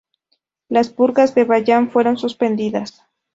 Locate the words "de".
1.35-1.43